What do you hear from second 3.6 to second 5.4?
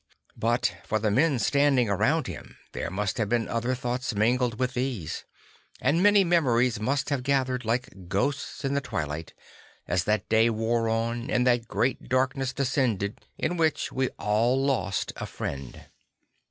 thoughts mingling with these;